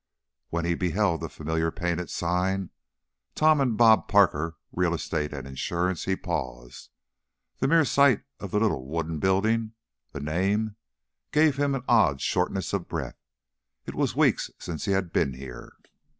When 0.49 0.65
he 0.65 0.73
beheld 0.73 1.21
the 1.21 1.29
familiar 1.29 1.69
painted 1.69 2.09
sign, 2.09 2.71
"Tom 3.35 3.61
and 3.61 3.77
Bob 3.77 4.07
Parker. 4.07 4.57
Real 4.71 4.95
Estate 4.95 5.31
and 5.31 5.45
Insurance," 5.47 6.05
he 6.05 6.15
paused. 6.15 6.89
The 7.59 7.67
mere 7.67 7.85
sight 7.85 8.23
of 8.39 8.49
the 8.49 8.59
little 8.59 8.87
wooden 8.87 9.19
building, 9.19 9.73
the 10.11 10.19
name, 10.19 10.75
gave 11.31 11.57
him 11.57 11.75
an 11.75 11.83
odd 11.87 12.19
shortness 12.19 12.73
of 12.73 12.87
breath. 12.87 13.21
It 13.85 13.93
was 13.93 14.15
weeks 14.15 14.49
since 14.57 14.85
he 14.85 14.93
had 14.93 15.13
been 15.13 15.33
here. 15.35 15.71